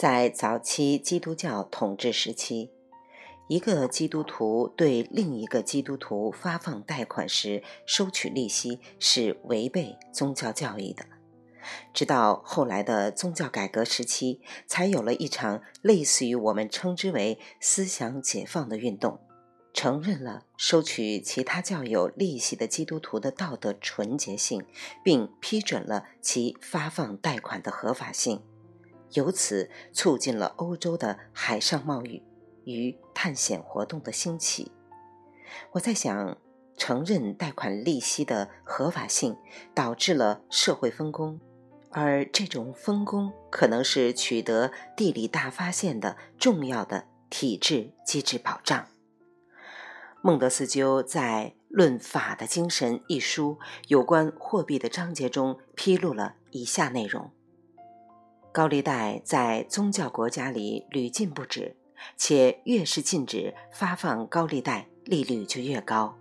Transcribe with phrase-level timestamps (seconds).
[0.00, 2.70] 在早期基督教统治时期，
[3.48, 11.04] 一个基督徒对另一个基督徒发放贷款时收取利息是违背宗教教义的。
[11.92, 19.20] 直到后来的宗教改革时期，才有了一场类似于我们称之为思想解放的运动，
[19.74, 24.64] 承认了收取其他教友利息的基督徒的道德纯洁性，
[25.04, 28.40] 并批准了其发放贷款的合法性。
[29.12, 32.22] 由此促进了欧洲的海上贸易
[32.64, 34.72] 与探险活动的兴起。
[35.72, 36.38] 我在想，
[36.76, 39.36] 承认贷款利息的合法性
[39.74, 41.40] 导致了社会分工，
[41.90, 48.86] 而这种分工可能是取得地理大发现的重要的体制机制保障。
[50.22, 57.32] 孟德斯鸠在《论法的精神》一书有关货币的章节中披露了以下内容。
[58.52, 61.76] 高利贷在宗教国家里屡禁不止，
[62.16, 66.16] 且越是禁止发放高利贷，利率就越高。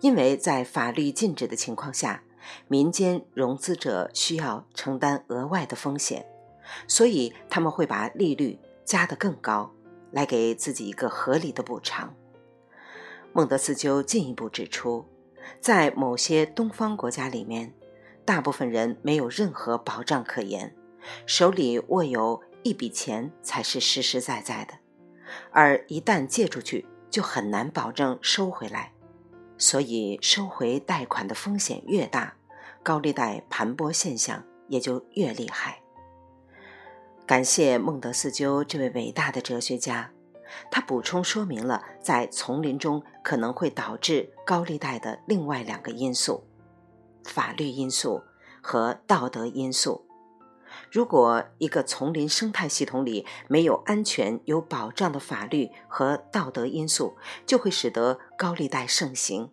[0.00, 2.24] 因为在法律禁止的情况下，
[2.66, 6.26] 民间融资者需要承担额外的风险，
[6.88, 9.72] 所以他们会把利率加得更高，
[10.10, 12.12] 来给自己一个合理的补偿。
[13.32, 15.06] 孟德斯鸠进一步指出，
[15.60, 17.72] 在某些东方国家里面，
[18.24, 20.74] 大部分人没有任何保障可言。
[21.26, 24.74] 手里握有一笔钱才是实实在在的，
[25.50, 28.92] 而一旦借出去，就很难保证收回来。
[29.58, 32.34] 所以，收回贷款的风险越大，
[32.82, 35.80] 高利贷盘剥现象也就越厉害。
[37.24, 40.10] 感谢孟德斯鸠这位伟大的哲学家，
[40.70, 46.44] 他补充说明了在丛林中可能会导致高利贷的另外两个因素：
[47.24, 48.22] 法律因素
[48.60, 50.04] 和道德因素。
[50.92, 57.16] 如果一个丛林生态系统里没有安全、有保障的法律和道德因素，
[57.46, 59.50] 就会使得高利贷盛行，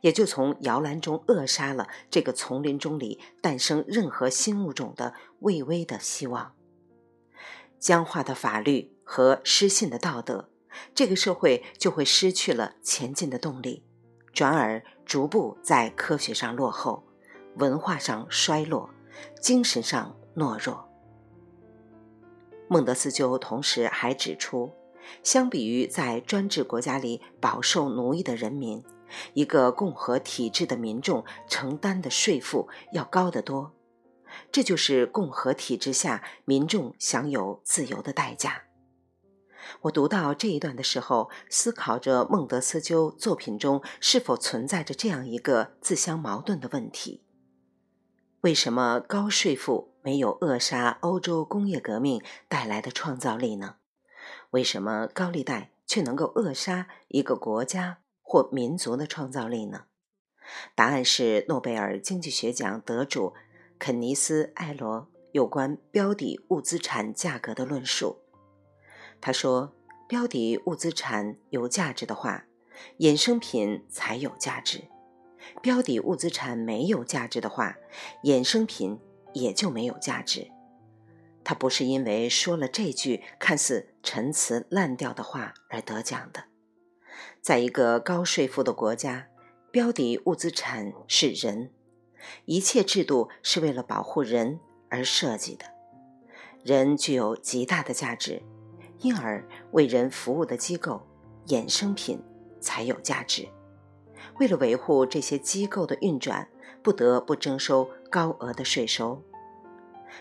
[0.00, 6.56] 也就从摇篮中扼杀了这个丛林中里诞生任何新物种的微微的希望。
[7.78, 10.48] 僵化的法律和失信的道德，
[10.92, 13.84] 这个社会就会失去了前进的动力，
[14.32, 17.06] 转而逐步在科学上落后，
[17.54, 18.90] 文化上衰落，
[19.40, 20.16] 精神上。
[20.36, 20.88] 懦弱。
[22.68, 24.72] 孟德斯鸠同时还指出，
[25.22, 28.84] 相比于在专制国家里饱受奴役的人民，
[29.34, 33.72] 一个共和体制的民众承担的税负要高得多。
[34.50, 38.64] 这就是共和体制下民众享有自由的代价。
[39.82, 47.22] 我读到这一段的时候，思考着孟德斯鸠作品中是否存在着这样一个自相矛盾的问题：
[48.46, 49.92] 为什么高税负？
[50.02, 53.78] 没有扼杀欧洲工业革命带来的创造力呢？
[54.50, 59.86] 为什么高利贷却能够扼杀一个国家或民族的创造力呢？
[60.76, 63.34] 答案是诺贝尔经济学奖得主
[63.80, 68.20] 肯尼斯·艾罗有关标的物资产价格的论述。
[69.20, 69.74] 他说
[70.06, 72.44] ：“标的物资产有价值的话，
[73.00, 74.82] 衍生品才有价值；
[75.66, 77.76] 标的物资产没有价值的话，
[78.22, 79.00] 衍生品。”
[79.34, 80.50] 也就没有价值。
[81.44, 86.44] 他不是因为说了这句看似陈词滥调的话而得奖的。
[87.42, 89.26] 在一个高税负的国家，
[89.70, 91.70] 标的物资产是人，
[92.46, 95.66] 一切制度是为了保护人而设计的。
[96.64, 98.42] 人具有极大的价值，
[99.00, 101.06] 因而为人服务的机构
[101.48, 102.22] 衍生品
[102.58, 103.46] 才有价值。
[104.38, 106.48] 为了维护这些机构的运转，
[106.82, 107.88] 不得不征收。
[108.08, 109.20] 高额的税收，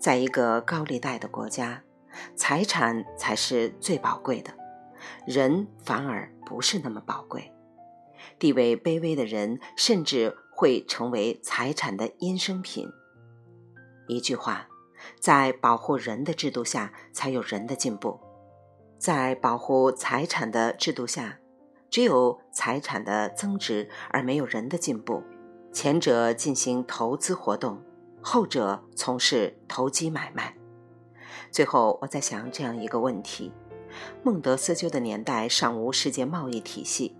[0.00, 1.84] 在一个高利贷的国家，
[2.34, 4.52] 财产才是最宝贵的，
[5.24, 7.52] 人反而不是那么宝贵。
[8.40, 12.88] 地位卑微的人甚至会成为财产的衍生品。
[14.08, 14.66] 一句话，
[15.20, 18.18] 在保护人的制度下，才有人的进步；
[18.98, 21.38] 在保护财产的制度下，
[21.90, 25.22] 只有财产的增值，而没有人的进步。
[25.72, 27.82] 前者进行投资活动，
[28.20, 30.56] 后者从事投机买卖。
[31.50, 33.52] 最后，我在想这样一个问题：
[34.22, 37.16] 孟德斯鸠的年代尚无世界贸易体系，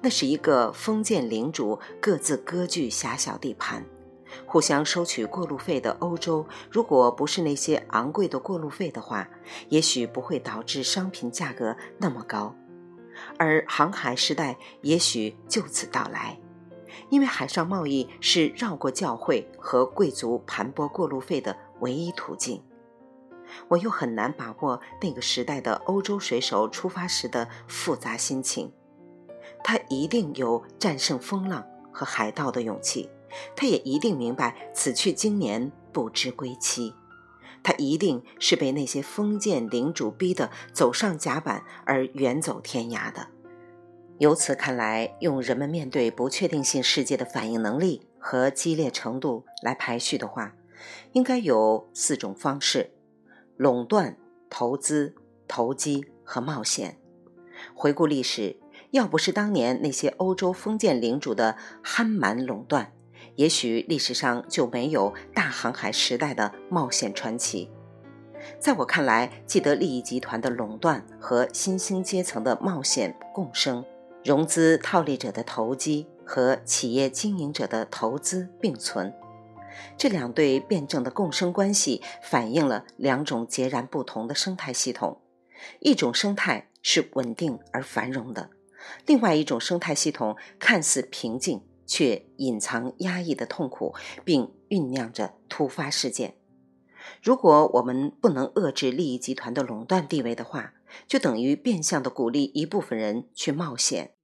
[0.00, 3.84] 那是一个封建领主各自割据狭小地盘，
[4.46, 6.46] 互相收取过路费的欧洲。
[6.70, 9.28] 如果不是那些昂贵的过路费的话，
[9.68, 12.54] 也许不会导致商品价格那么高，
[13.38, 16.38] 而航海时代也许就此到来。
[17.10, 22.62] 因为海上贸易是绕过教会和贵族盘剥过路费的唯一途径。
[23.68, 28.72] 我又很难把握那个时代的欧洲水手出发时的复杂心情。
[29.64, 33.08] 他一定有战胜风浪和海盗的勇气，
[33.56, 36.92] 他也一定明白此去经年不知归期。
[37.62, 43.28] 他一定是被那些封建领主逼得走上甲板而远走天涯的。
[44.18, 50.54] 由此看来，用人们面对不确定性世界的反应能力和激烈程度来排序的话，
[51.12, 52.90] 应该有四种方式：
[53.56, 54.16] 垄断、
[54.50, 55.14] 投资、
[55.46, 56.98] 投机和冒险。
[57.74, 58.56] 回顾历史，
[58.90, 62.92] 要不是当年那些欧洲封建领主的憨蛮垄断，
[63.38, 67.70] 也许历史上就没有大航海时代的冒险传奇。
[68.58, 73.84] 在我看来，既得利益集团的垄断和新兴阶层的冒险共生，
[74.24, 79.14] 融资套利者的投机和企业经营者的投资并存。
[79.96, 85.20] 这两对辩证的共生关系，反映了两种截然不同的生态系统：
[85.78, 88.50] 一种生态是稳定而繁荣的，
[89.06, 91.62] 另外一种生态系统看似平静。
[91.88, 96.36] 却隐藏压抑的痛苦，并酝酿着突发事件。
[97.22, 100.74] 如果我们不能遏制利益集团的垄断地位的话，
[101.08, 104.14] 就等于变相的鼓励一部分人去冒险。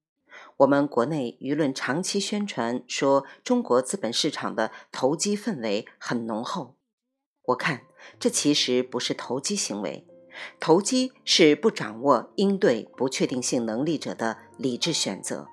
[0.59, 6.77] 我们国内舆论长期宣传说，中国资本市场的投机氛围很浓厚。
[7.47, 7.83] 我看
[8.21, 10.07] 这其实不是投机行为，
[10.61, 15.49] 投机是不掌握应对不确定性能力者的理智选择。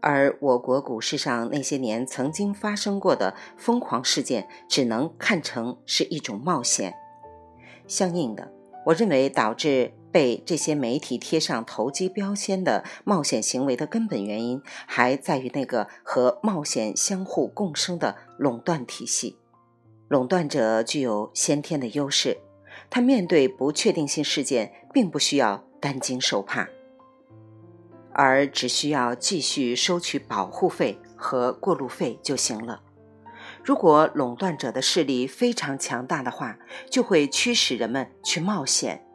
[0.00, 6.94] 而我国股市上那些年曾经发生过的疯狂事件，只能看成是一种冒险。
[7.86, 8.52] 相应的，
[8.86, 19.36] 我认为导致被这些媒体贴上投机标签的冒险行为的根本原因，还在于那个和冒险相互共生的垄断体系。
[20.08, 22.38] 垄断者具有先天的优势，
[22.88, 26.68] 他面对不确定性事件，并不需要担惊受怕。
[28.22, 32.82] 而只需要继续收取保护费和过路费就行了。
[33.64, 36.58] 如果垄断者的势力非常强大的话，
[36.90, 39.06] 就会驱使人们去冒险。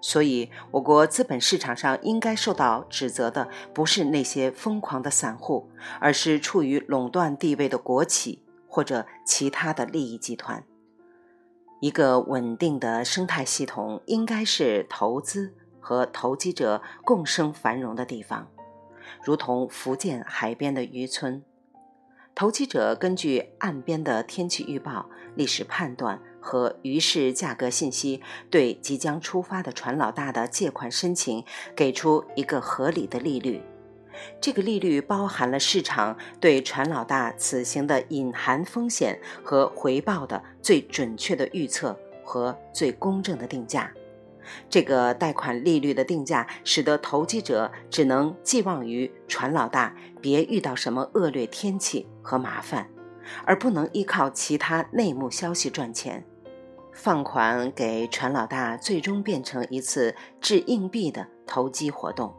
[0.00, 5.68] 所以，我国资本市场上应该受到指责的不是那些疯狂的散户，
[6.00, 10.64] 而是处于垄断地位的国企或者其他的利益集团。
[11.82, 15.52] 一个稳定的生态系统应该是投资。
[15.88, 18.46] 和投机者共生繁荣的地方，
[19.24, 21.42] 如同福建海边的渔村。
[22.34, 31.42] 投机者根据岸边的天气预报、历史判断和鱼市价格信息，对即将出发的船老大的借款申请
[31.74, 33.62] 给出一个合理的利率。
[34.42, 43.90] 这个利率包含了市场对船老大此行的隐含风险和回报的最准确的预测和最公正的定价。
[44.68, 52.88] 这个贷款利率的定价，使得投机者只能寄望于船老大别遇到什么恶劣天气和麻烦，
[53.44, 56.24] 而不能依靠其他内幕消息赚钱。
[56.92, 62.34] 放款给船老大，最终变成一次掷硬币的投机活动。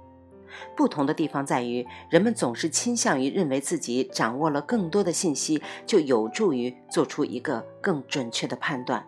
[0.76, 9.06] 不同的地方在于，人们总是倾向于认为自己掌握了更多的信息，就有助于做出一个更准确的判断，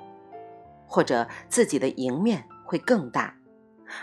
[0.87, 2.45] 或者自己的赢面。
[2.71, 3.35] 会更大，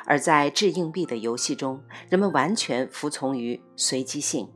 [0.05, 4.47] 而在掷硬币的游戏中，人们完全服从于随机性。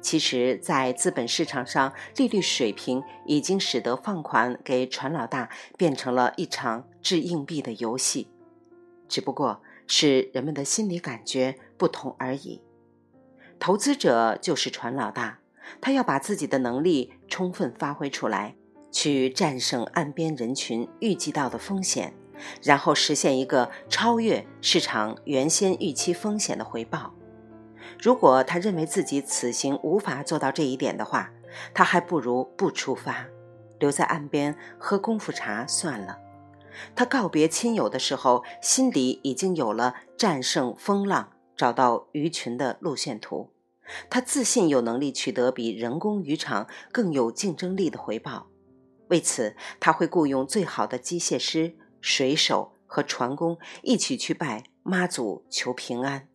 [0.00, 8.28] 其实，在资本市场上，利率水平已经使得放款给船老大变成了一场掷硬币的游戏，
[9.08, 12.60] 只不过是人们的心理感觉不同而已。
[13.60, 15.38] 投资者就是船老大，
[15.80, 18.56] 他要把自己的能力充分发挥出来，
[18.90, 22.12] 去战胜岸边人群预计到的风险。
[22.62, 27.14] 然后实现一个超越市场原先预期风险的回报。
[28.00, 31.30] 如果他认为自己此行无法做到这一点的话，
[31.74, 33.26] 他还不如不出发，
[33.78, 36.18] 留在岸边喝功夫茶算了。
[36.94, 43.50] 他告别亲友的时候，心里已经有了战胜风浪、找到鱼群的路线图。
[44.10, 48.46] 他自信有能力取得比人工渔场更有竞争力的回报。
[49.08, 51.77] 为此，他会雇佣最好的机械师。
[52.00, 56.28] 水手和船工一起去拜妈祖求平安。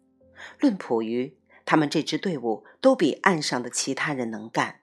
[0.59, 4.81] 论捕鱼，他们这支队伍都比岸上的其他人能干。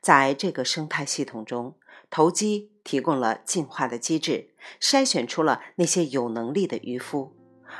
[0.00, 1.74] 在这个生态系统中，
[2.10, 7.32] 投机提供了进化的机制，筛选出了那些有能力的渔夫；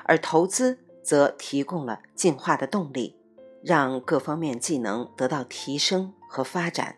[0.04, 3.16] 而投资则提供了进化的动力，
[3.62, 6.96] 让各方面技能得到提升和发展，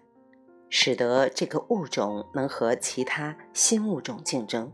[0.70, 4.72] 使得这个物种能和其他新物种竞争。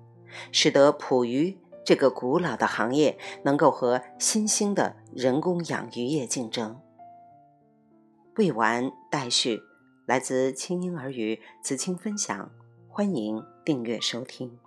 [0.53, 6.81] 使得捕鱼这个古老的行业能够和新兴的人工养鱼业竞争。
[8.37, 9.61] 未完待续，
[10.07, 12.51] 来自清婴儿语子青分享，
[12.89, 14.59] 欢迎订阅收听。